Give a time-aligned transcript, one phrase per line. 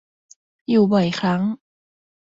[0.69, 1.41] อยู่บ่อยครั้ง